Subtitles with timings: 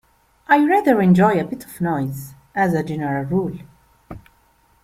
[0.47, 3.59] I rather enjoy a bit of noise, as a general rule.